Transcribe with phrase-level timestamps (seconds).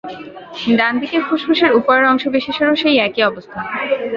[0.77, 3.59] ডানদিকের ফুসফুসের উপরের অংশবিশেষেরও সেই একই অবস্থা।